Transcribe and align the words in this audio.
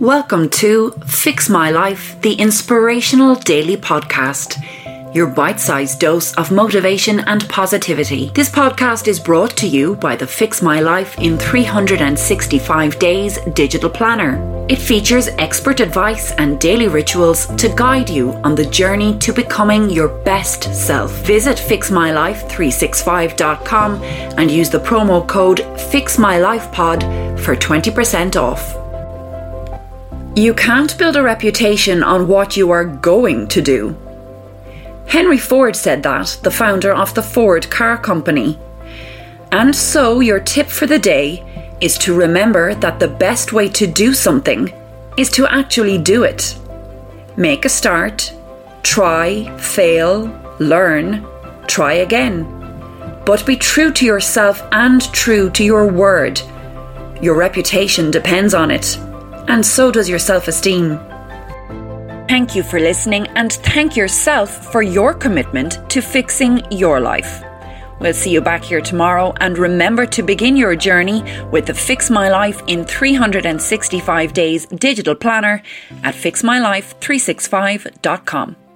Welcome 0.00 0.48
to 0.50 0.92
Fix 1.06 1.48
My 1.48 1.72
Life, 1.72 2.22
the 2.22 2.34
inspirational 2.34 3.34
daily 3.34 3.76
podcast. 3.76 4.62
Your 5.12 5.26
bite 5.26 5.58
sized 5.58 5.98
dose 5.98 6.32
of 6.36 6.52
motivation 6.52 7.18
and 7.18 7.48
positivity. 7.48 8.30
This 8.32 8.48
podcast 8.48 9.08
is 9.08 9.18
brought 9.18 9.56
to 9.56 9.66
you 9.66 9.96
by 9.96 10.14
the 10.14 10.28
Fix 10.28 10.62
My 10.62 10.78
Life 10.78 11.18
in 11.18 11.36
365 11.36 12.96
Days 13.00 13.40
digital 13.54 13.90
planner. 13.90 14.38
It 14.68 14.78
features 14.78 15.30
expert 15.38 15.80
advice 15.80 16.30
and 16.38 16.60
daily 16.60 16.86
rituals 16.86 17.46
to 17.56 17.68
guide 17.68 18.08
you 18.08 18.34
on 18.44 18.54
the 18.54 18.66
journey 18.66 19.18
to 19.18 19.32
becoming 19.32 19.90
your 19.90 20.10
best 20.22 20.72
self. 20.72 21.10
Visit 21.26 21.56
fixmylife365.com 21.56 24.02
and 24.04 24.48
use 24.48 24.70
the 24.70 24.78
promo 24.78 25.26
code 25.26 25.58
FixMyLifePod 25.58 27.40
for 27.40 27.56
20% 27.56 28.40
off. 28.40 28.77
You 30.38 30.54
can't 30.54 30.96
build 30.96 31.16
a 31.16 31.22
reputation 31.24 32.04
on 32.04 32.28
what 32.28 32.56
you 32.56 32.70
are 32.70 32.84
going 32.84 33.48
to 33.48 33.60
do. 33.60 33.96
Henry 35.08 35.36
Ford 35.36 35.74
said 35.74 36.04
that, 36.04 36.38
the 36.44 36.50
founder 36.52 36.94
of 36.94 37.12
the 37.12 37.24
Ford 37.24 37.68
Car 37.70 37.98
Company. 37.98 38.56
And 39.50 39.74
so, 39.74 40.20
your 40.20 40.38
tip 40.38 40.68
for 40.68 40.86
the 40.86 41.00
day 41.00 41.74
is 41.80 41.98
to 41.98 42.14
remember 42.14 42.76
that 42.76 43.00
the 43.00 43.08
best 43.08 43.52
way 43.52 43.68
to 43.70 43.88
do 43.88 44.14
something 44.14 44.72
is 45.16 45.28
to 45.30 45.48
actually 45.48 45.98
do 45.98 46.22
it. 46.22 46.56
Make 47.36 47.64
a 47.64 47.68
start, 47.68 48.32
try, 48.84 49.58
fail, 49.58 50.30
learn, 50.60 51.26
try 51.66 51.94
again. 51.94 52.44
But 53.26 53.44
be 53.44 53.56
true 53.56 53.90
to 53.90 54.06
yourself 54.06 54.62
and 54.70 55.02
true 55.12 55.50
to 55.50 55.64
your 55.64 55.88
word. 55.88 56.40
Your 57.20 57.34
reputation 57.34 58.12
depends 58.12 58.54
on 58.54 58.70
it 58.70 59.00
and 59.48 59.64
so 59.64 59.90
does 59.90 60.08
your 60.08 60.18
self 60.18 60.48
esteem. 60.48 60.98
Thank 62.28 62.54
you 62.54 62.62
for 62.62 62.78
listening 62.78 63.26
and 63.28 63.52
thank 63.52 63.96
yourself 63.96 64.70
for 64.70 64.82
your 64.82 65.14
commitment 65.14 65.78
to 65.90 66.00
fixing 66.00 66.60
your 66.70 67.00
life. 67.00 67.42
We'll 68.00 68.14
see 68.14 68.30
you 68.30 68.40
back 68.40 68.62
here 68.62 68.80
tomorrow 68.80 69.34
and 69.40 69.58
remember 69.58 70.06
to 70.06 70.22
begin 70.22 70.56
your 70.56 70.76
journey 70.76 71.24
with 71.50 71.66
the 71.66 71.74
Fix 71.74 72.10
My 72.10 72.28
Life 72.28 72.62
in 72.68 72.84
365 72.84 74.32
Days 74.32 74.66
digital 74.66 75.16
planner 75.16 75.62
at 76.04 76.14
fixmylife365.com. 76.14 78.67